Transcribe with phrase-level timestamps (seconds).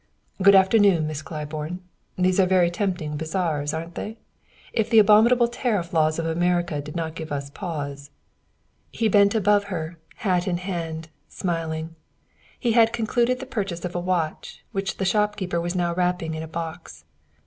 [0.41, 1.79] "Good afternoon, Miss Claiborne.
[2.17, 4.17] These are very tempting bazaars, aren't they?
[4.73, 8.09] If the abominable tariff laws of America did not give us pause"
[8.91, 11.93] He bent above her, hat in hand, smiling.
[12.59, 16.41] He had concluded the purchase of a watch, which the shopkeeper was now wrapping in
[16.41, 17.05] a box.